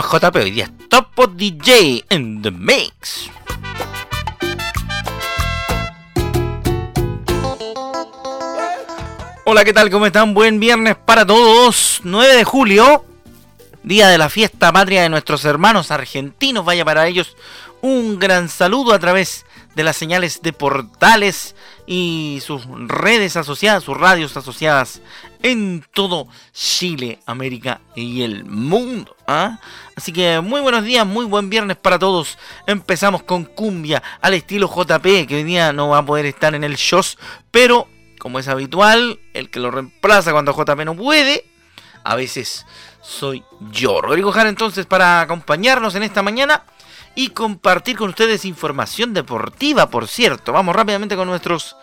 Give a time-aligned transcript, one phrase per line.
[0.00, 3.30] JP, hoy día Topo DJ in the Mix.
[9.44, 9.90] Hola, ¿qué tal?
[9.90, 10.32] ¿Cómo están?
[10.32, 12.00] Buen viernes para todos.
[12.04, 13.04] 9 de julio,
[13.82, 16.64] día de la fiesta patria de nuestros hermanos argentinos.
[16.64, 17.36] Vaya para ellos
[17.82, 21.54] un gran saludo a través de las señales de portales
[21.86, 25.00] y sus redes asociadas, sus radios asociadas
[25.42, 29.16] en todo Chile, América y el mundo.
[29.26, 29.58] ¿ah?
[29.96, 32.38] Así que muy buenos días, muy buen viernes para todos.
[32.66, 36.64] Empezamos con cumbia al estilo JP, que hoy día no va a poder estar en
[36.64, 37.02] el show,
[37.50, 37.88] pero
[38.18, 41.44] como es habitual, el que lo reemplaza cuando JP no puede,
[42.04, 42.66] a veces
[43.00, 44.00] soy yo.
[44.00, 46.64] Rodrigo Jara entonces para acompañarnos en esta mañana
[47.14, 50.52] y compartir con ustedes información deportiva, por cierto.
[50.52, 51.76] Vamos rápidamente con nuestros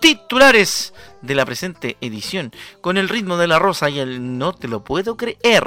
[0.00, 4.68] titulares de la presente edición, con el ritmo de la rosa y el no te
[4.68, 5.66] lo puedo creer.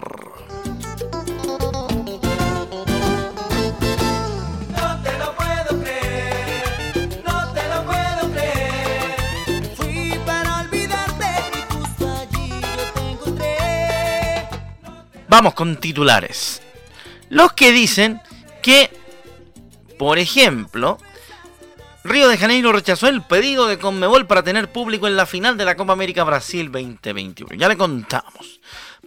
[15.31, 16.61] Vamos con titulares.
[17.29, 18.19] Los que dicen
[18.61, 18.91] que,
[20.01, 20.97] por ejemplo,
[22.03, 25.63] Río de Janeiro rechazó el pedido de Conmebol para tener público en la final de
[25.63, 27.53] la Copa América Brasil 2021.
[27.53, 28.61] Ya le contamos.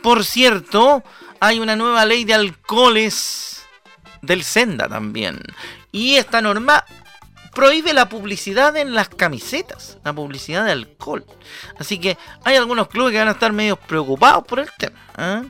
[0.05, 1.03] Por cierto,
[1.41, 3.65] hay una nueva ley de alcoholes
[4.23, 5.41] del Senda también.
[5.91, 6.85] Y esta norma
[7.53, 11.27] prohíbe la publicidad en las camisetas, la publicidad de alcohol.
[11.77, 15.01] Así que hay algunos clubes que van a estar medio preocupados por el tema.
[15.19, 15.43] ¿eh?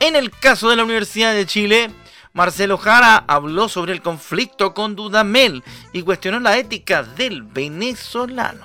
[0.00, 1.92] En el caso de la Universidad de Chile,
[2.38, 8.64] Marcelo Jara habló sobre el conflicto con Dudamel y cuestionó la ética del venezolano.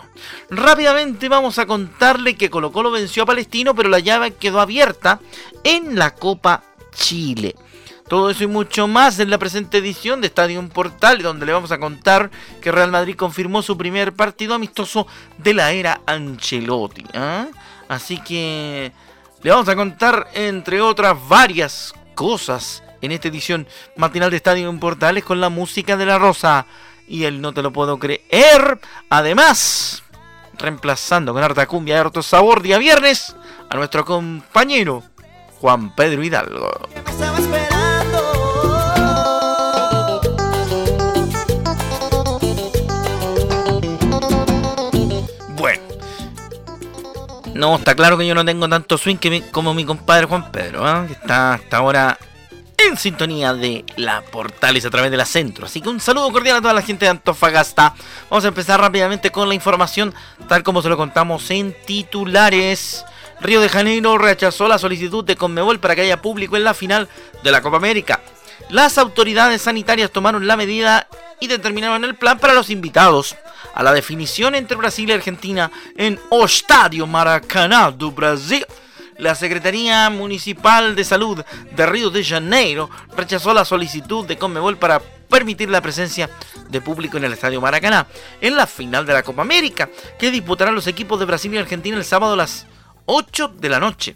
[0.52, 5.20] Rápidamente vamos a contarle que Colo Colo venció a Palestino, pero la llave quedó abierta
[5.64, 6.62] en la Copa
[6.94, 7.56] Chile.
[8.08, 11.72] Todo eso y mucho más en la presente edición de Estadio Portal, donde le vamos
[11.72, 12.30] a contar
[12.62, 15.08] que Real Madrid confirmó su primer partido amistoso
[15.40, 17.06] de la era Ancelotti.
[17.16, 17.48] ¿ah?
[17.90, 18.92] Así que
[19.42, 24.80] le vamos a contar, entre otras varias cosas, en esta edición matinal de Estadio en
[24.80, 26.66] Portales con la música de la Rosa.
[27.06, 28.80] Y él no te lo puedo creer.
[29.10, 30.04] Además,
[30.58, 33.36] reemplazando con harta cumbia y harto sabor día viernes
[33.70, 35.04] a nuestro compañero
[35.60, 36.72] Juan Pedro Hidalgo.
[45.58, 45.84] Bueno,
[47.54, 49.18] no, está claro que yo no tengo tanto swing
[49.52, 51.08] como mi compadre Juan Pedro, ¿eh?
[51.08, 52.18] que está hasta ahora
[52.88, 55.66] en sintonía de la Portales a través de la Centro.
[55.66, 57.94] Así que un saludo cordial a toda la gente de Antofagasta.
[58.30, 60.14] Vamos a empezar rápidamente con la información,
[60.48, 63.06] tal como se lo contamos en titulares.
[63.42, 67.08] Río de Janeiro rechazó la solicitud de Conmebol para que haya público en la final
[67.44, 68.22] de la Copa América.
[68.70, 71.08] Las autoridades sanitarias tomaron la medida
[71.40, 73.36] y determinaron el plan para los invitados
[73.74, 78.66] a la definición entre Brasil y Argentina en O Estádio Maracanã do Brasil
[79.18, 81.44] la Secretaría Municipal de Salud
[81.76, 86.30] de Río de Janeiro rechazó la solicitud de Conmebol para permitir la presencia
[86.70, 88.08] de público en el Estadio Maracaná
[88.42, 91.98] en la final de la Copa América, que disputarán los equipos de Brasil y Argentina
[91.98, 92.68] el sábado a las
[93.06, 94.16] 8 de la noche.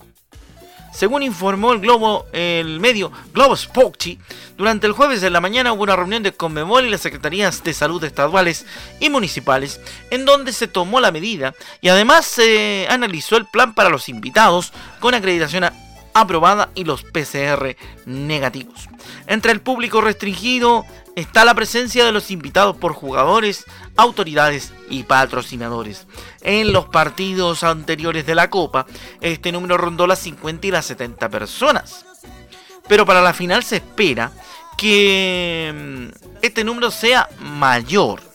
[0.97, 4.17] Según informó el medio Globo Spokesy,
[4.57, 7.75] durante el jueves de la mañana hubo una reunión de Conmebol y las secretarías de
[7.75, 8.65] salud estaduales
[8.99, 13.91] y municipales, en donde se tomó la medida y además se analizó el plan para
[13.91, 15.65] los invitados con acreditación
[16.19, 17.75] aprobada y los PCR
[18.05, 18.89] negativos.
[19.27, 20.85] Entre el público restringido
[21.15, 23.65] está la presencia de los invitados por jugadores,
[23.95, 26.07] autoridades y patrocinadores.
[26.41, 28.85] En los partidos anteriores de la Copa,
[29.21, 32.05] este número rondó las 50 y las 70 personas.
[32.87, 34.31] Pero para la final se espera
[34.77, 38.26] que mm, este número sea mayor.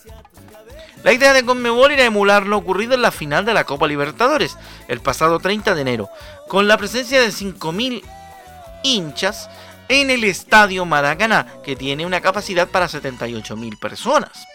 [1.05, 4.57] La idea de Conmebol era emular lo ocurrido en la final de la Copa Libertadores
[4.87, 6.09] el pasado 30 de enero,
[6.47, 8.03] con la presencia de 5.000
[8.85, 9.51] hinchas
[9.89, 14.47] en el Estadio Maracaná, que tiene una capacidad para 78.000 personas.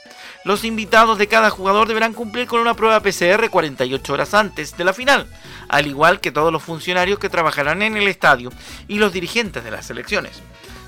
[0.45, 4.85] Los invitados de cada jugador deberán cumplir con una prueba PCR 48 horas antes de
[4.85, 5.27] la final,
[5.67, 8.51] al igual que todos los funcionarios que trabajarán en el estadio
[8.87, 10.41] y los dirigentes de las selecciones.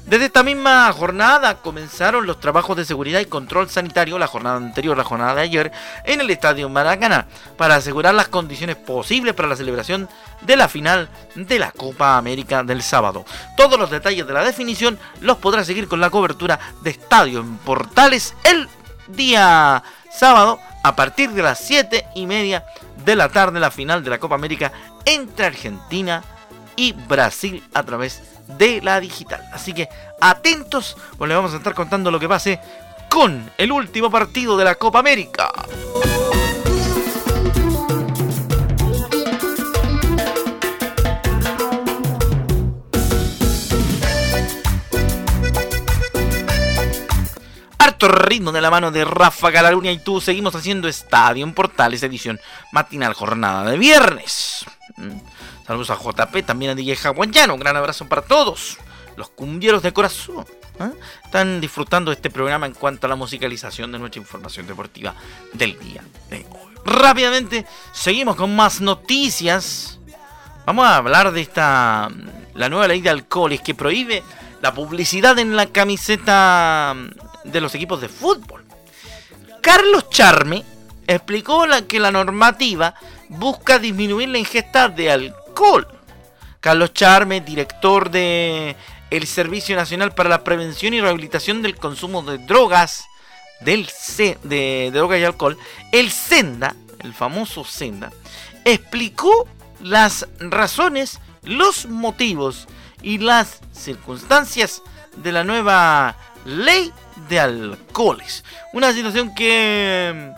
[0.05, 4.97] Desde esta misma jornada comenzaron los trabajos de seguridad y control sanitario, la jornada anterior,
[4.97, 5.71] la jornada de ayer,
[6.03, 10.09] en el Estadio Maracaná, para asegurar las condiciones posibles para la celebración
[10.41, 13.23] de la final de la Copa América del sábado.
[13.55, 17.57] Todos los detalles de la definición los podrá seguir con la cobertura de Estadio en
[17.57, 18.67] Portales el
[19.09, 22.65] día sábado a partir de las 7 y media
[23.05, 24.71] de la tarde, la final de la Copa América
[25.05, 26.23] entre Argentina
[26.75, 29.41] y Brasil a través de de la digital.
[29.53, 32.59] Así que atentos, pues le vamos a estar contando lo que pase
[33.09, 35.51] con el último partido de la Copa América.
[48.07, 52.39] Ritmo de la mano de Rafa Galarunia y tú seguimos haciendo Estadio en Portales edición
[52.71, 54.65] matinal jornada de viernes.
[55.69, 57.53] Saludos a JP, también a DJ Hawaiano.
[57.53, 58.79] Un gran abrazo para todos.
[59.15, 60.43] Los cumbieros de corazón.
[60.79, 60.89] ¿eh?
[61.23, 65.13] Están disfrutando de este programa en cuanto a la musicalización de nuestra información deportiva
[65.53, 66.73] del día de hoy.
[66.83, 69.99] Rápidamente, seguimos con más noticias.
[70.65, 72.09] Vamos a hablar de esta.
[72.55, 74.23] La nueva ley de alcoholes que prohíbe
[74.63, 76.95] la publicidad en la camiseta
[77.43, 78.65] de los equipos de fútbol.
[79.61, 80.65] Carlos Charme
[81.05, 82.95] explicó que la normativa
[83.27, 85.48] busca disminuir la ingesta de alcohol
[86.61, 88.77] Carlos Charme, director de
[89.09, 93.05] el Servicio Nacional para la Prevención y Rehabilitación del Consumo de Drogas,
[93.59, 95.57] del C, de, drogas y alcohol,
[95.91, 98.11] el Senda, el famoso Senda,
[98.63, 99.47] explicó
[99.81, 102.67] las razones, los motivos
[103.01, 104.81] y las circunstancias
[105.17, 106.15] de la nueva
[106.45, 106.93] ley
[107.27, 108.45] de alcoholes.
[108.71, 110.31] Una situación que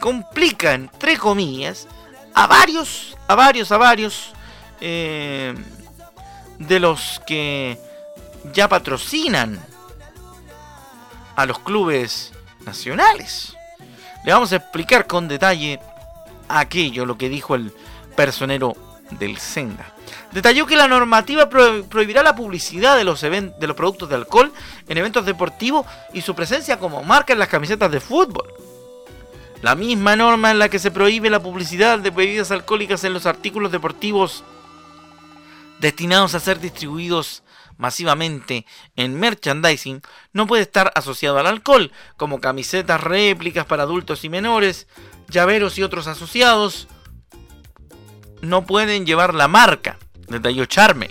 [0.00, 1.86] complica, entre comillas,
[2.34, 4.35] a varios, a varios, a varios
[4.80, 5.54] eh,
[6.58, 7.78] de los que
[8.52, 9.60] ya patrocinan
[11.34, 12.32] a los clubes
[12.64, 13.56] nacionales.
[14.24, 15.78] Le vamos a explicar con detalle
[16.48, 17.72] aquello, lo que dijo el
[18.16, 18.74] personero
[19.10, 19.92] del Senda.
[20.32, 24.52] Detalló que la normativa prohibirá la publicidad de los, de los productos de alcohol
[24.88, 28.52] en eventos deportivos y su presencia como marca en las camisetas de fútbol.
[29.62, 33.26] La misma norma en la que se prohíbe la publicidad de bebidas alcohólicas en los
[33.26, 34.44] artículos deportivos
[35.80, 37.42] destinados a ser distribuidos
[37.76, 40.00] masivamente en merchandising
[40.32, 44.86] no puede estar asociado al alcohol, como camisetas réplicas para adultos y menores,
[45.28, 46.88] llaveros y otros asociados,
[48.40, 51.10] no pueden llevar la marca, detalló Charme.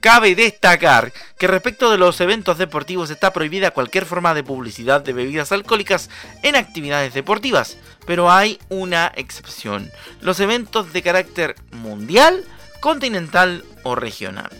[0.00, 5.12] Cabe destacar que respecto de los eventos deportivos está prohibida cualquier forma de publicidad de
[5.12, 6.10] bebidas alcohólicas
[6.42, 9.92] en actividades deportivas, pero hay una excepción.
[10.20, 12.44] Los eventos de carácter mundial
[12.82, 14.50] continental o regional.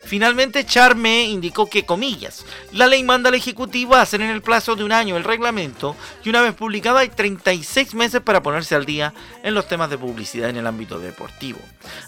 [0.00, 4.76] Finalmente, Charme indicó que, comillas, la ley manda al Ejecutivo a hacer en el plazo
[4.76, 8.86] de un año el reglamento y una vez publicado hay 36 meses para ponerse al
[8.86, 9.12] día
[9.42, 11.58] en los temas de publicidad en el ámbito deportivo.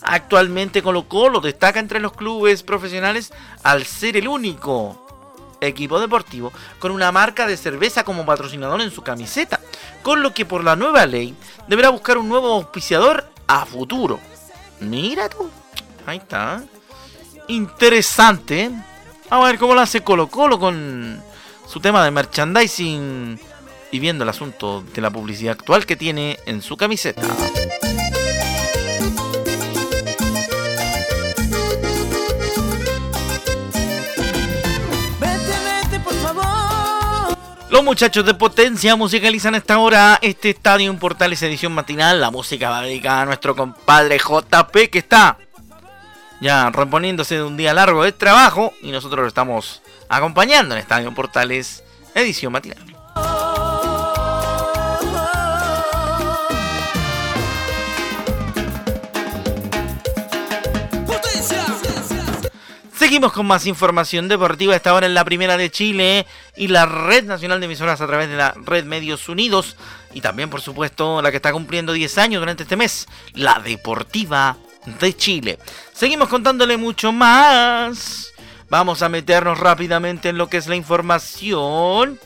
[0.03, 3.33] Actualmente Colo Colo destaca entre los clubes profesionales
[3.65, 5.03] al ser el único
[5.61, 9.59] equipo deportivo con una marca de cerveza como patrocinador en su camiseta,
[10.03, 11.35] con lo que por la nueva ley
[11.67, 14.21] deberá buscar un nuevo auspiciador a futuro.
[14.81, 15.51] Mira tú.
[16.07, 16.63] Ahí está.
[17.49, 18.71] Interesante.
[19.31, 21.21] Vamos a ver cómo lo hace Colo Colo con
[21.67, 23.41] su tema de merchandising
[23.91, 27.23] y viendo el asunto de la publicidad actual que tiene en su camiseta.
[37.87, 42.21] Muchachos de Potencia musicalizan esta hora este Estadio en Portales edición matinal.
[42.21, 45.39] La música va dedicada a nuestro compadre JP que está
[46.41, 51.15] ya reponiéndose de un día largo de trabajo y nosotros lo estamos acompañando en Estadio
[51.15, 52.96] Portales edición matinal.
[63.07, 67.23] Seguimos con más información deportiva esta hora en la primera de Chile y la red
[67.23, 69.77] nacional de emisoras a través de la red Medios Unidos
[70.13, 74.57] y también por supuesto la que está cumpliendo 10 años durante este mes, la Deportiva
[74.99, 75.61] de Chile.
[75.93, 78.33] Seguimos contándole mucho más.
[78.71, 82.19] Vamos a meternos rápidamente en lo que es la información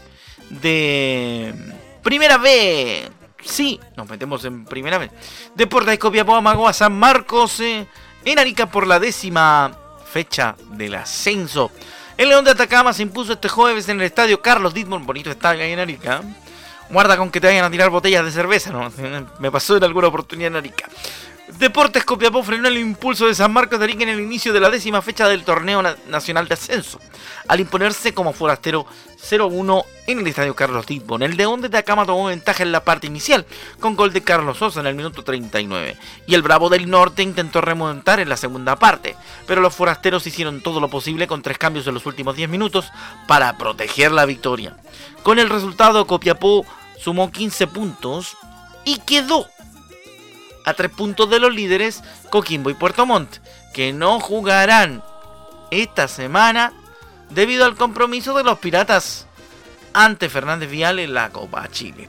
[0.49, 1.55] de
[2.03, 3.11] Primera vez.
[3.45, 5.11] Sí, nos metemos en Primera vez.
[5.55, 7.87] Deportes de Copiapó Amago a San Marcos eh,
[8.25, 9.77] en Arica por la décima
[10.11, 11.71] fecha del ascenso.
[12.17, 15.65] El León de Atacama se impuso este jueves en el estadio Carlos Dittmund, bonito estadio
[15.65, 16.21] ahí en Arica.
[16.91, 18.93] Guarda con que te vayan a tirar botellas de cerveza, ¿no?
[19.39, 20.89] Me pasó en alguna oportunidad en Arica.
[21.59, 24.71] Deportes Copiapó frenó el impulso de San Marcos de Arica en el inicio de la
[24.71, 27.01] décima fecha del torneo nacional de ascenso,
[27.49, 28.87] al imponerse como forastero
[29.21, 33.07] 0-1 en el estadio Carlos En El León de Tacama tomó ventaja en la parte
[33.07, 33.47] inicial,
[33.79, 37.61] con gol de Carlos Sosa en el minuto 39, y el Bravo del Norte intentó
[37.61, 39.17] remontar en la segunda parte,
[39.47, 42.91] pero los forasteros hicieron todo lo posible con tres cambios en los últimos 10 minutos
[43.27, 44.77] para proteger la victoria.
[45.23, 46.65] Con el resultado, Copiapó
[46.99, 48.37] sumó 15 puntos
[48.85, 49.47] y quedó
[50.71, 53.39] a tres puntos de los líderes Coquimbo y Puerto Montt,
[53.75, 55.03] que no jugarán
[55.71, 56.73] esta semana
[57.31, 59.27] debido al compromiso de los Piratas
[59.93, 62.09] ante Fernández Vial en la Copa Chile.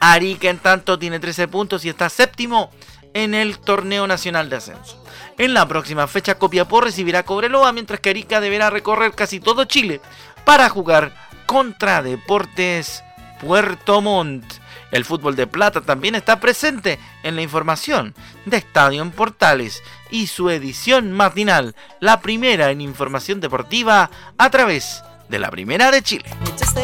[0.00, 2.70] Arica en tanto tiene 13 puntos y está séptimo
[3.12, 5.02] en el torneo nacional de ascenso.
[5.36, 10.00] En la próxima fecha Copiapó recibirá Cobreloa mientras que Arica deberá recorrer casi todo Chile
[10.44, 11.12] para jugar
[11.46, 13.02] contra Deportes
[13.40, 14.59] Puerto Montt.
[14.90, 20.26] El fútbol de plata también está presente en la información de Estadio en Portales y
[20.26, 26.28] su edición matinal, la primera en información deportiva a través de la Primera de Chile.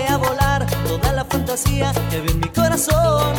[0.09, 3.35] a volar toda la fantasía que en mi corazón.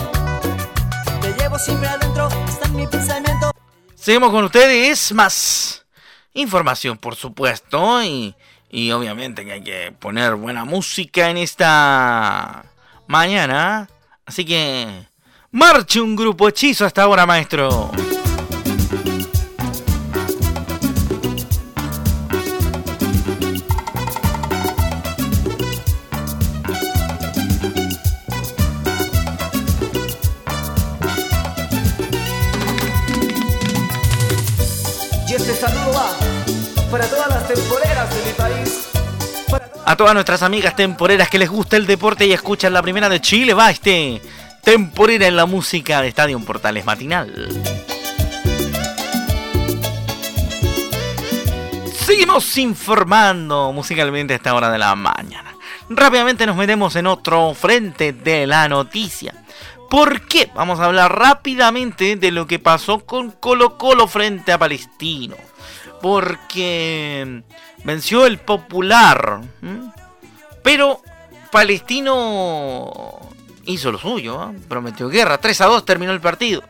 [1.21, 3.51] Te llevo siempre adentro, está en mi pensamiento.
[3.95, 5.85] Seguimos con ustedes, más
[6.33, 8.35] información por supuesto y,
[8.69, 12.65] y obviamente que hay que poner buena música en esta
[13.07, 13.87] mañana
[14.27, 15.07] Así que
[15.51, 17.89] marche un grupo hechizo hasta ahora, maestro.
[35.25, 36.11] Y este saludo va
[36.91, 37.86] para todas las país
[39.87, 43.21] a todas nuestras amigas temporeras que les gusta el deporte y escuchan la primera de
[43.21, 44.21] Chile, va este
[44.61, 47.49] temporera en la música de Estadio Portales Matinal.
[52.05, 55.55] Seguimos informando musicalmente a esta hora de la mañana.
[55.89, 59.35] Rápidamente nos metemos en otro frente de la noticia.
[59.89, 60.51] ¿Por qué?
[60.53, 65.37] Vamos a hablar rápidamente de lo que pasó con Colo Colo frente a Palestino.
[66.07, 67.43] Porque
[67.83, 69.41] venció el popular.
[70.63, 71.01] Pero
[71.51, 73.19] Palestino
[73.65, 74.53] hizo lo suyo, ¿ah?
[74.69, 75.37] prometió guerra.
[75.37, 76.63] 3 a 2 terminó el partido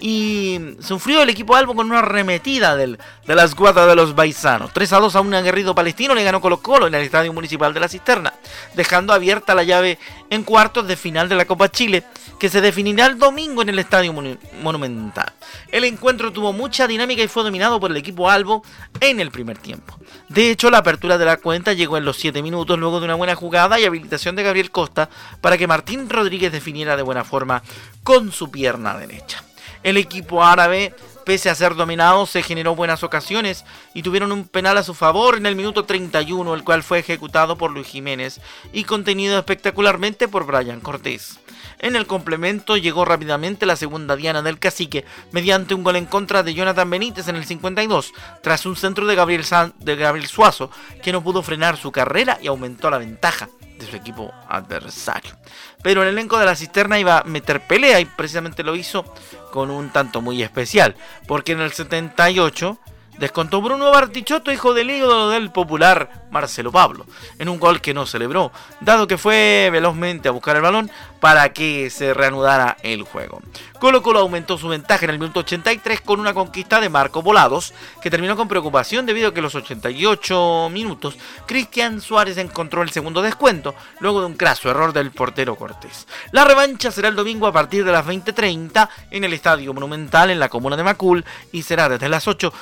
[0.00, 4.72] y sufrió el equipo Albo con una arremetida de la escuadra de los baisanos.
[4.72, 7.74] 3 a 2 a un aguerrido palestino le ganó Colo Colo en el Estadio Municipal
[7.74, 8.32] de la Cisterna,
[8.74, 9.98] dejando abierta la llave
[10.30, 12.04] en cuartos de final de la Copa Chile,
[12.38, 14.14] que se definirá el domingo en el Estadio
[14.62, 15.32] Monumental.
[15.72, 18.62] El encuentro tuvo mucha dinámica y fue dominado por el equipo Albo
[19.00, 19.98] en el primer tiempo.
[20.28, 23.14] De hecho, la apertura de la cuenta llegó en los 7 minutos luego de una
[23.14, 25.08] buena jugada y habilitación de Gabriel Costa
[25.40, 27.62] para que Martín Rodríguez definiera de buena forma
[28.04, 29.42] con su pierna derecha.
[29.82, 30.94] El equipo árabe,
[31.24, 35.36] pese a ser dominado, se generó buenas ocasiones y tuvieron un penal a su favor
[35.36, 38.40] en el minuto 31, el cual fue ejecutado por Luis Jiménez
[38.72, 41.38] y contenido espectacularmente por Brian Cortés.
[41.80, 46.42] En el complemento llegó rápidamente la segunda diana del cacique mediante un gol en contra
[46.42, 49.44] de Jonathan Benítez en el 52, tras un centro de Gabriel,
[49.78, 50.70] de Gabriel Suazo,
[51.02, 55.36] que no pudo frenar su carrera y aumentó la ventaja de su equipo adversario.
[55.82, 59.04] Pero el elenco de la cisterna iba a meter pelea y precisamente lo hizo
[59.52, 62.78] con un tanto muy especial, porque en el 78
[63.18, 67.06] descontó Bruno Bartichotto, hijo del ídolo del popular Marcelo Pablo,
[67.38, 71.52] en un gol que no celebró, dado que fue velozmente a buscar el balón para
[71.52, 73.40] que se reanudara el juego.
[73.78, 77.72] Colo Colo aumentó su ventaja en el minuto 83 con una conquista de Marco Volados,
[78.02, 82.90] que terminó con preocupación debido a que en los 88 minutos Cristian Suárez encontró el
[82.90, 86.06] segundo descuento, luego de un craso error del portero Cortés.
[86.32, 90.40] La revancha será el domingo a partir de las 20.30 en el Estadio Monumental en
[90.40, 92.52] la comuna de Macul y será desde las 8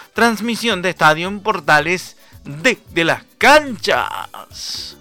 [0.46, 4.96] transmisión de Estadio en Portales de, de las canchas.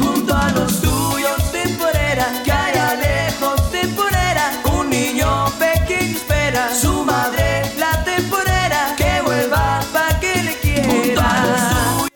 [0.00, 7.70] Junto a los tuyos temporera, que allá lejos temporera, un niño pequeño espera, su madre
[7.78, 12.08] la temporera, que vuelva para que le quiera.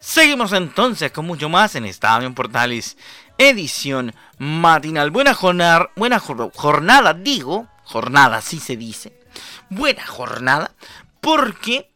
[0.00, 2.96] Seguimos entonces con mucho más en Estadio en Portales
[3.38, 5.10] edición matinal.
[5.10, 9.12] Buena jornada, buena jornada, digo, jornada, así se dice.
[9.70, 10.72] Buena jornada,
[11.20, 11.90] porque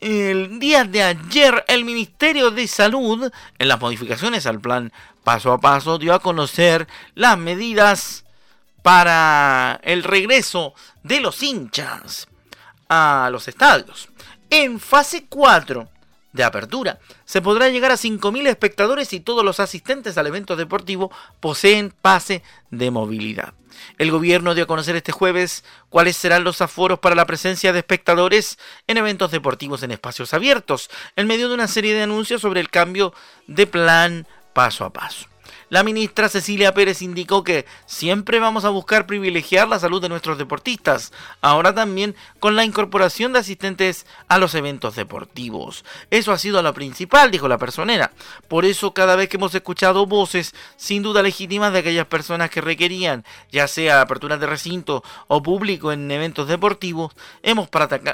[0.00, 4.92] el día de ayer el Ministerio de Salud, en las modificaciones al plan
[5.24, 8.24] paso a paso, dio a conocer las medidas
[8.82, 12.28] para el regreso de los hinchas
[12.88, 14.08] a los estadios.
[14.48, 15.88] En fase 4
[16.32, 21.10] de apertura se podrá llegar a 5.000 espectadores y todos los asistentes al evento deportivo
[21.40, 23.54] poseen pase de movilidad.
[23.98, 27.78] El gobierno dio a conocer este jueves cuáles serán los aforos para la presencia de
[27.78, 32.60] espectadores en eventos deportivos en espacios abiertos, en medio de una serie de anuncios sobre
[32.60, 33.14] el cambio
[33.46, 35.26] de plan paso a paso.
[35.70, 40.36] La ministra Cecilia Pérez indicó que siempre vamos a buscar privilegiar la salud de nuestros
[40.36, 41.12] deportistas,
[41.42, 45.84] ahora también con la incorporación de asistentes a los eventos deportivos.
[46.10, 48.10] Eso ha sido lo principal, dijo la personera.
[48.48, 52.60] Por eso cada vez que hemos escuchado voces sin duda legítimas de aquellas personas que
[52.60, 57.68] requerían, ya sea apertura de recinto o público en eventos deportivos, hemos,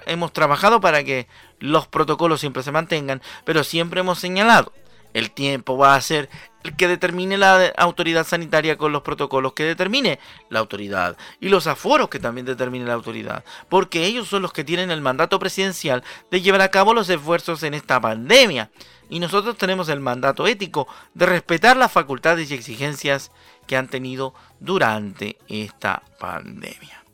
[0.04, 1.26] hemos trabajado para que
[1.58, 4.74] los protocolos siempre se mantengan, pero siempre hemos señalado
[5.16, 6.28] el tiempo va a ser
[6.62, 10.18] el que determine la autoridad sanitaria con los protocolos que determine
[10.50, 14.62] la autoridad y los aforos que también determine la autoridad, porque ellos son los que
[14.62, 18.70] tienen el mandato presidencial de llevar a cabo los esfuerzos en esta pandemia.
[19.08, 23.30] Y nosotros tenemos el mandato ético de respetar las facultades y exigencias
[23.66, 27.06] que han tenido durante esta pandemia.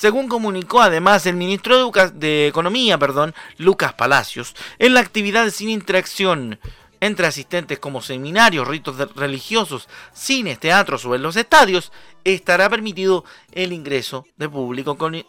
[0.00, 6.58] Según comunicó además el ministro de, Economía, perdón, Lucas Palacios, en la actividad sin interacción
[7.00, 11.92] entre asistentes como seminarios, ritos religiosos, cines, teatros o en los estadios,
[12.24, 15.24] estará permitido el ingreso de público con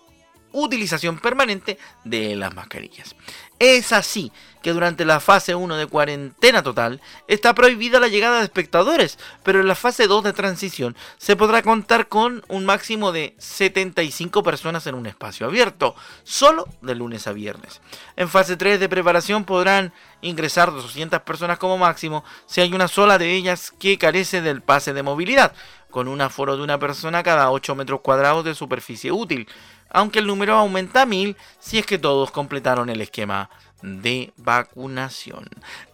[0.54, 3.16] utilización permanente de las mascarillas.
[3.62, 4.32] Es así
[4.64, 9.60] que durante la fase 1 de cuarentena total está prohibida la llegada de espectadores, pero
[9.60, 14.88] en la fase 2 de transición se podrá contar con un máximo de 75 personas
[14.88, 17.82] en un espacio abierto, solo de lunes a viernes.
[18.16, 23.20] En fase 3 de preparación podrán ingresar 200 personas como máximo si hay una sola
[23.20, 25.54] de ellas que carece del pase de movilidad,
[25.92, 29.48] con un aforo de una persona cada 8 metros cuadrados de superficie útil
[29.92, 33.50] aunque el número aumenta a mil si es que todos completaron el esquema
[33.82, 35.50] de vacunación.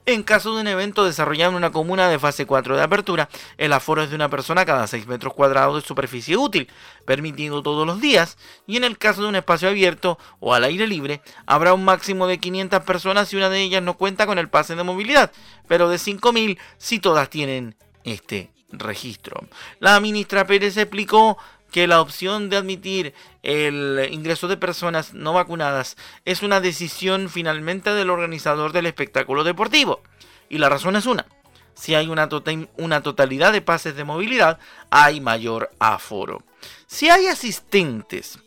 [0.06, 3.72] En caso de un evento desarrollado en una comuna de fase 4 de apertura, el
[3.72, 6.70] aforo es de una persona cada 6 metros cuadrados de superficie útil,
[7.06, 10.86] permitiendo todos los días, y en el caso de un espacio abierto o al aire
[10.86, 14.50] libre, habrá un máximo de 500 personas si una de ellas no cuenta con el
[14.50, 15.32] pase de movilidad,
[15.68, 19.48] pero de 5.000 si todas tienen este registro.
[19.80, 21.38] La ministra Pérez explicó
[21.72, 27.94] que la opción de admitir el ingreso de personas no vacunadas es una decisión finalmente
[27.94, 30.02] del organizador del espectáculo deportivo.
[30.50, 31.26] Y la razón es una.
[31.74, 36.44] Si hay una, tota-, totalidad de pases de movilidad, hay mayor aforo.
[36.88, 38.40] Si hay asistentes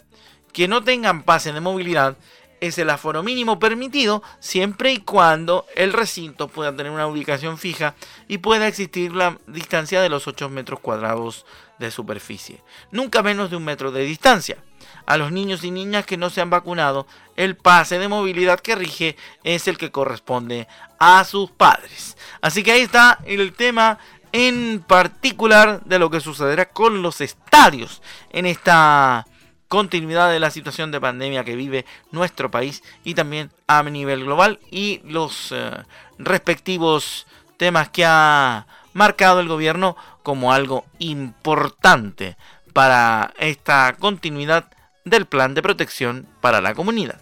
[0.53, 2.17] que no tengan pases de movilidad,
[2.61, 7.95] es el aforo mínimo permitido siempre y cuando el recinto pueda tener una ubicación fija
[8.29, 11.47] y pueda existir la distancia de los 8 metros cuadrados
[11.79, 14.59] de superficie, nunca menos de un metro de distancia.
[15.07, 18.77] A los niños y niñas que no se han vacunado, el pase de movilidad que
[18.77, 20.69] rige es el que corresponde
[20.99, 22.17] a sus padres.
[22.43, 23.99] Así que ahí está el tema
[24.33, 29.27] en particular de lo que sucederá con los estadios en esta
[29.71, 34.59] continuidad de la situación de pandemia que vive nuestro país y también a nivel global
[34.69, 35.71] y los eh,
[36.19, 42.37] respectivos temas que ha marcado el gobierno como algo importante
[42.73, 44.65] para esta continuidad
[45.05, 47.21] del plan de protección para la comunidad.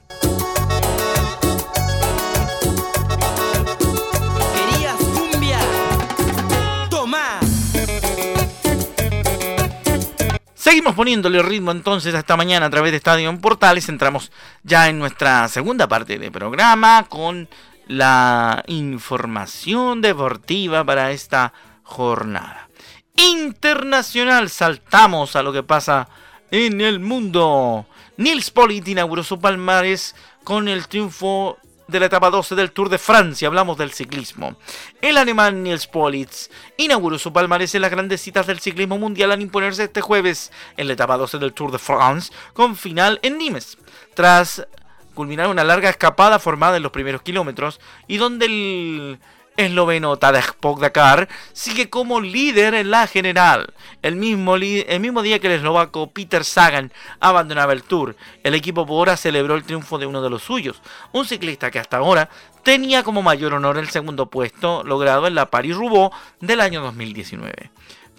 [10.69, 13.89] Seguimos poniéndole ritmo entonces esta mañana a través de Estadio Portales.
[13.89, 14.31] Entramos
[14.63, 17.49] ya en nuestra segunda parte de programa con
[17.87, 21.55] la información deportiva para esta
[21.85, 22.69] jornada.
[23.17, 26.07] Internacional, saltamos a lo que pasa
[26.51, 27.87] en el mundo.
[28.19, 31.57] Nils Polit inauguró su palmarés con el triunfo
[31.89, 34.57] de la etapa 12 del Tour de Francia, hablamos del ciclismo.
[35.01, 39.41] El alemán Nils Politz inauguró su palmarés en las grandes citas del ciclismo mundial al
[39.41, 43.79] imponerse este jueves en la etapa 12 del Tour de France con final en Nimes.
[44.15, 44.67] Tras
[45.15, 49.19] culminar una larga escapada formada en los primeros kilómetros y donde el
[49.59, 53.75] esloveno Tadej Pogacar sigue como líder en la general.
[54.03, 58.87] El mismo, el mismo día que el eslovaco Peter Sagan abandonaba el Tour, el equipo
[58.87, 60.81] Bora celebró el triunfo de uno de los suyos,
[61.13, 62.31] un ciclista que hasta ahora
[62.63, 67.71] tenía como mayor honor el segundo puesto logrado en la Paris-Roubaix del año 2019.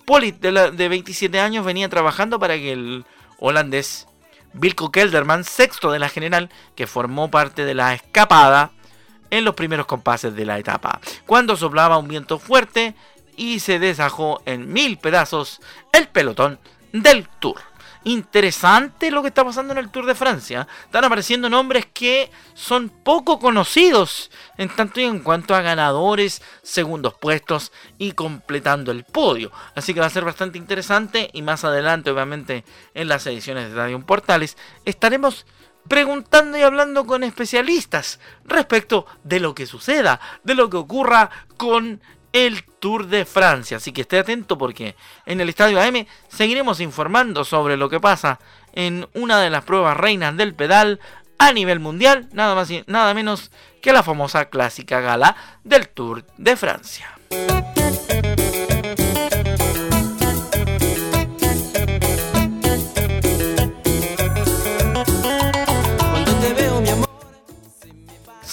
[0.06, 3.06] Polit, de, de 27 años, venía trabajando para que el
[3.38, 4.08] holandés
[4.54, 8.71] Vilko Kelderman, sexto de la general, que formó parte de la escapada
[9.30, 12.96] en los primeros compases de la etapa, cuando soplaba un viento fuerte
[13.36, 15.62] y se desajó en mil pedazos
[15.94, 16.60] el pelotón
[16.92, 17.62] del Tour.
[18.04, 20.68] interesante lo que está pasando en el Tour de Francia.
[20.86, 27.13] Están apareciendo nombres que son poco conocidos en tanto y en cuanto a ganadores, segundos
[27.20, 29.52] puestos y completando el podio.
[29.76, 32.63] Así que va a ser bastante interesante y más adelante, obviamente,
[32.94, 35.46] en las ediciones de Radio Portales, estaremos
[35.88, 42.02] preguntando y hablando con especialistas respecto de lo que suceda, de lo que ocurra con
[42.34, 43.78] el Tour de Francia.
[43.78, 48.39] Así que esté atento porque en el Estadio AM seguiremos informando sobre lo que pasa
[48.74, 51.00] en una de las pruebas reinas del pedal
[51.38, 56.26] a nivel mundial, nada más y nada menos que la famosa clásica gala del Tour
[56.38, 57.18] de Francia.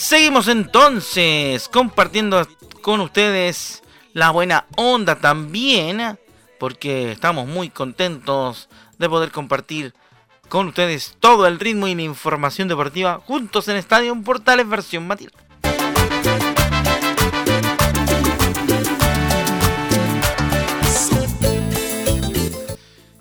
[0.06, 2.46] Seguimos entonces compartiendo
[2.80, 6.16] con ustedes la buena onda también,
[6.60, 9.94] porque estamos muy contentos de poder compartir
[10.48, 15.32] con ustedes todo el ritmo y la información deportiva juntos en Estadio Portales versión matinal.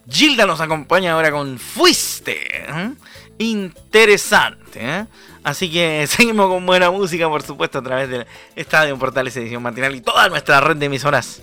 [0.07, 2.63] Gilda nos acompaña ahora con Fuiste.
[2.71, 2.93] ¿eh?
[3.37, 4.79] Interesante.
[4.81, 5.05] ¿eh?
[5.43, 9.95] Así que seguimos con buena música, por supuesto, a través del Estadio Portales Edición Matinal
[9.95, 11.41] y toda nuestra red de emisoras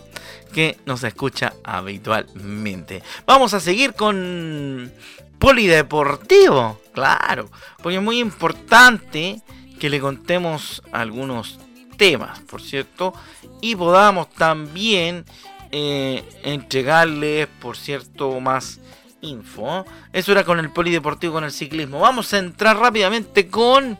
[0.52, 3.02] que nos escucha habitualmente.
[3.26, 4.92] Vamos a seguir con
[5.38, 7.50] Polideportivo, claro,
[7.82, 9.42] porque es muy importante
[9.80, 11.58] que le contemos algunos
[11.96, 13.12] temas, por cierto,
[13.60, 15.24] y podamos también
[15.72, 18.78] eh, entregarles, por cierto, más
[19.22, 19.86] info.
[20.12, 22.00] Eso era con el polideportivo, con el ciclismo.
[22.00, 23.98] Vamos a entrar rápidamente con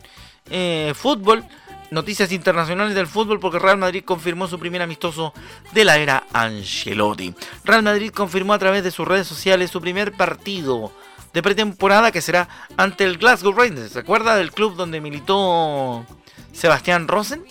[0.49, 1.43] eh, fútbol.
[1.91, 5.31] Noticias internacionales del fútbol porque Real Madrid confirmó su primer amistoso
[5.73, 7.35] de la era Angelotti.
[7.63, 10.91] Real Madrid confirmó a través de sus redes sociales su primer partido
[11.33, 13.91] de pretemporada que será ante el Glasgow Rangers.
[13.91, 16.03] ¿Se acuerda del club donde militó
[16.51, 17.43] Sebastián Rosen?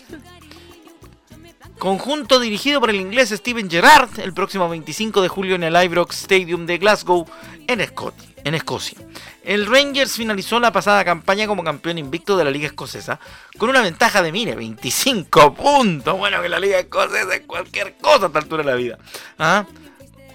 [1.82, 6.16] Conjunto dirigido por el inglés Steven Gerrard el próximo 25 de julio en el Ibrox
[6.16, 7.26] Stadium de Glasgow,
[7.66, 8.98] en, en Escocia.
[9.42, 13.18] El Rangers finalizó la pasada campaña como campeón invicto de la Liga Escocesa
[13.58, 16.16] con una ventaja de, mire, 25 puntos.
[16.16, 18.98] Bueno, que la Liga Escocesa es cualquier cosa a esta altura de la vida.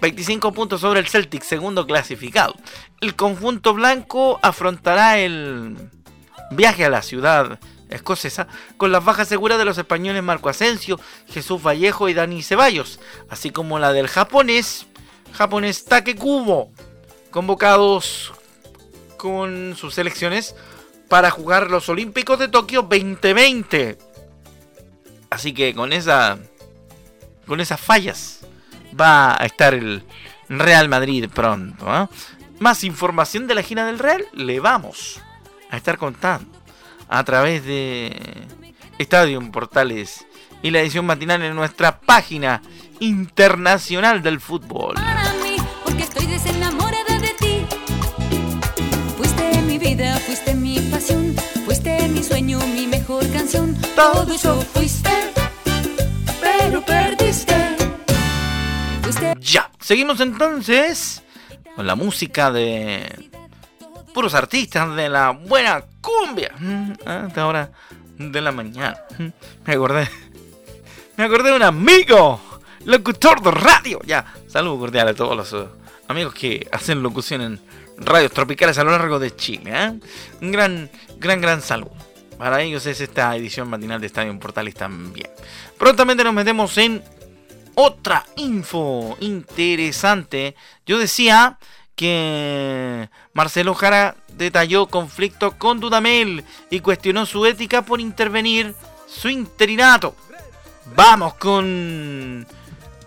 [0.02, 0.52] 25 ¿Ah?
[0.52, 2.56] puntos sobre el Celtic, segundo clasificado.
[3.00, 5.78] El conjunto blanco afrontará el
[6.50, 11.62] viaje a la ciudad escocesa, con las bajas seguras de los españoles Marco Asensio, Jesús
[11.62, 14.86] Vallejo y Dani Ceballos, así como la del japonés,
[15.32, 16.70] japonés Take Kubo,
[17.30, 18.32] convocados
[19.16, 20.54] con sus selecciones
[21.08, 23.98] para jugar los Olímpicos de Tokio 2020.
[25.30, 26.38] Así que con esa
[27.46, 28.40] con esas fallas
[28.98, 30.04] va a estar el
[30.48, 31.86] Real Madrid pronto.
[31.94, 32.06] ¿eh?
[32.58, 35.20] Más información de la gira del Real le vamos
[35.70, 36.57] a estar contando
[37.08, 38.16] a través de
[38.98, 40.26] Estadio Portales
[40.62, 42.62] y la edición matinal en nuestra página
[43.00, 44.94] internacional del fútbol.
[44.94, 47.66] Para mí, porque estoy desenamorada de ti.
[49.16, 53.76] Fuiste mi vida, fuiste mi pasión, fuiste mi sueño, mi mejor canción.
[53.94, 55.10] Todo eso fuiste,
[56.40, 57.54] pero perdiste.
[59.02, 59.34] Fuiste...
[59.38, 61.22] Ya, seguimos entonces
[61.76, 63.30] con la música de
[64.18, 66.52] puros artistas de la buena cumbia.
[66.58, 67.70] Mm, hasta ahora
[68.18, 68.98] de la mañana.
[69.16, 69.28] Mm,
[69.64, 70.08] me acordé.
[71.16, 72.40] Me acordé de un amigo.
[72.84, 74.00] Locutor de radio.
[74.04, 74.26] Ya.
[74.48, 75.68] Saludos cordiales a todos los uh,
[76.08, 77.60] amigos que hacen locución en
[77.96, 79.70] radios tropicales a lo largo de Chile.
[79.72, 80.00] ¿eh?
[80.40, 81.94] Un gran, gran, gran saludo.
[82.38, 85.30] Para ellos es esta edición matinal de Estadio Portales también.
[85.78, 87.04] Prontamente nos metemos en
[87.76, 90.56] otra info interesante.
[90.84, 91.56] Yo decía
[91.98, 98.72] que Marcelo Jara detalló conflicto con Dudamel y cuestionó su ética por intervenir
[99.08, 100.14] su interinato.
[100.94, 102.46] Vamos con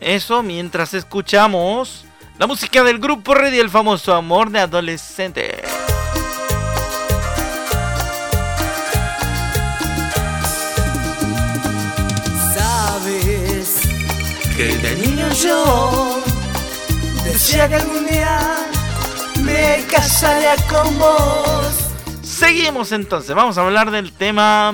[0.02, 2.04] eso mientras escuchamos
[2.38, 5.62] la música del grupo Red y el famoso amor de adolescente.
[12.54, 13.84] Sabes
[14.58, 16.22] que de niño yo
[17.24, 18.71] decía que algún día
[20.68, 21.92] con vos.
[22.24, 24.74] Seguimos entonces, vamos a hablar del tema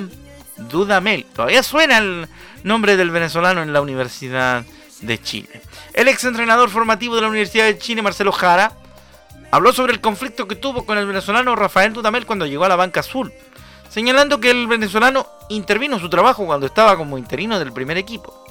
[0.56, 1.26] Dudamel.
[1.26, 2.26] Todavía suena el
[2.62, 4.64] nombre del venezolano en la Universidad
[5.02, 5.60] de Chile.
[5.92, 8.72] El ex entrenador formativo de la Universidad de Chile, Marcelo Jara,
[9.50, 12.76] habló sobre el conflicto que tuvo con el venezolano Rafael Dudamel cuando llegó a la
[12.76, 13.30] banca azul,
[13.90, 18.46] señalando que el venezolano intervino en su trabajo cuando estaba como interino del primer equipo.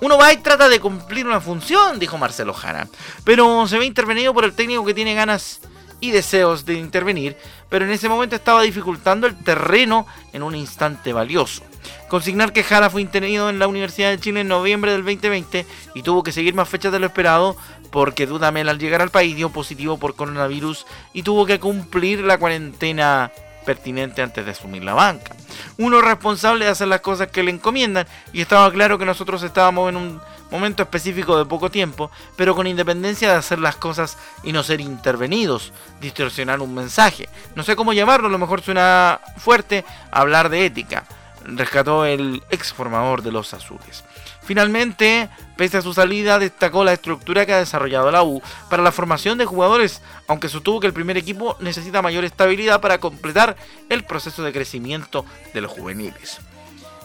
[0.00, 2.86] Uno va y trata de cumplir una función, dijo Marcelo Jara,
[3.24, 5.60] pero se ve intervenido por el técnico que tiene ganas
[6.00, 7.36] y deseos de intervenir,
[7.68, 11.62] pero en ese momento estaba dificultando el terreno en un instante valioso.
[12.08, 16.02] Consignar que Jara fue intervenido en la Universidad de Chile en noviembre del 2020 y
[16.02, 17.56] tuvo que seguir más fechas de lo esperado
[17.90, 22.38] porque Dudamel al llegar al país dio positivo por coronavirus y tuvo que cumplir la
[22.38, 23.30] cuarentena
[23.64, 25.34] pertinente antes de asumir la banca.
[25.78, 29.88] Uno responsable de hacer las cosas que le encomiendan y estaba claro que nosotros estábamos
[29.90, 34.52] en un momento específico de poco tiempo, pero con independencia de hacer las cosas y
[34.52, 37.28] no ser intervenidos, distorsionar un mensaje.
[37.54, 41.04] No sé cómo llamarlo, a lo mejor suena fuerte hablar de ética,
[41.44, 44.04] rescató el ex formador de los azules.
[44.42, 48.90] Finalmente, pese a su salida, destacó la estructura que ha desarrollado la U para la
[48.90, 53.56] formación de jugadores, aunque sostuvo que el primer equipo necesita mayor estabilidad para completar
[53.88, 56.40] el proceso de crecimiento de los juveniles.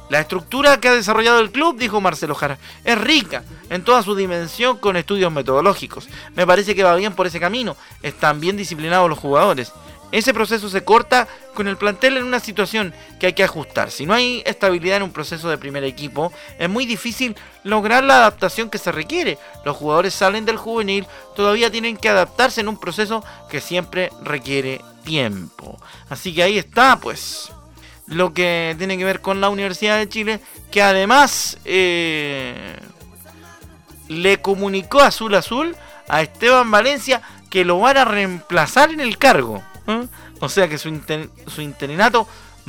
[0.10, 4.16] La estructura que ha desarrollado el club, dijo Marcelo Jara, es rica en toda su
[4.16, 6.08] dimensión con estudios metodológicos.
[6.36, 7.76] Me parece que va bien por ese camino.
[8.04, 9.72] Están bien disciplinados los jugadores.
[10.12, 13.90] Ese proceso se corta con el plantel en una situación que hay que ajustar.
[13.90, 18.18] Si no hay estabilidad en un proceso de primer equipo, es muy difícil lograr la
[18.18, 19.40] adaptación que se requiere.
[19.66, 24.80] Los jugadores salen del juvenil, todavía tienen que adaptarse en un proceso que siempre requiere
[25.04, 25.80] tiempo.
[26.10, 27.52] Así que ahí está, pues,
[28.08, 30.40] lo que tiene que ver con la Universidad de Chile,
[30.72, 32.78] que además eh,
[34.08, 35.76] le comunicó Azul Azul
[36.08, 39.64] a Esteban Valencia que lo van a reemplazar en el cargo.
[39.88, 40.08] ¿eh?
[40.40, 41.02] O sea que su,
[41.48, 42.28] su interinato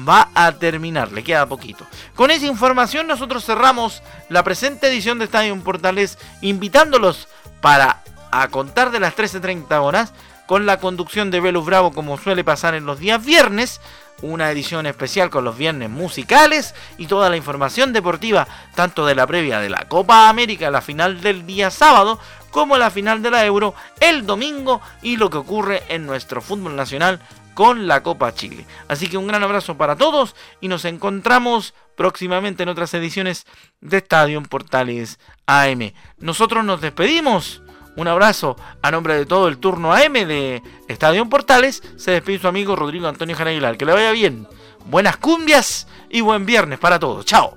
[0.09, 1.87] va a terminar, le queda poquito.
[2.15, 7.29] Con esa información nosotros cerramos la presente edición de Estadio Portales, invitándolos
[7.61, 10.13] para a contar de las 13.30 horas
[10.47, 13.81] con la conducción de Velus Bravo como suele pasar en los días viernes,
[14.23, 19.27] una edición especial con los viernes musicales y toda la información deportiva, tanto de la
[19.27, 22.19] previa de la Copa América, la final del día sábado,
[22.51, 26.75] como la final de la Euro el domingo y lo que ocurre en nuestro fútbol
[26.75, 27.21] nacional
[27.53, 28.67] con la Copa Chile.
[28.89, 33.47] Así que un gran abrazo para todos y nos encontramos próximamente en otras ediciones
[33.81, 35.93] de Estadio Portales AM.
[36.19, 37.63] Nosotros nos despedimos.
[37.97, 41.83] Un abrazo a nombre de todo el turno AM de Estadio Portales.
[41.97, 43.77] Se despide su amigo Rodrigo Antonio Jaraguilar.
[43.77, 44.47] Que le vaya bien.
[44.85, 47.25] Buenas cumbias y buen viernes para todos.
[47.25, 47.57] Chao.